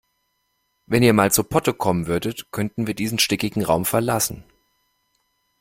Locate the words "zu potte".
1.31-1.75